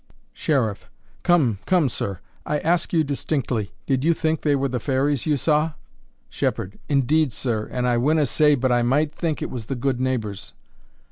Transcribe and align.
Sheriff. 0.33 0.89
Come, 1.21 1.59
come 1.67 1.87
sir! 1.87 2.21
I 2.43 2.57
ask 2.57 2.91
you 2.91 3.03
distinctly, 3.03 3.71
did 3.85 4.03
you 4.03 4.15
think 4.15 4.41
they 4.41 4.55
were 4.55 4.67
the 4.67 4.79
fairies 4.79 5.27
you 5.27 5.37
saw? 5.37 5.73
Shepherd. 6.27 6.79
Indeed, 6.89 7.31
sir, 7.31 7.67
and 7.71 7.87
I 7.87 7.97
winna 7.97 8.25
say 8.25 8.55
but 8.55 8.71
I 8.71 8.81
might 8.81 9.11
think 9.11 9.43
it 9.43 9.51
was 9.51 9.67
the 9.67 9.75
Good 9.75 9.99
Neighbours. 10.01 10.53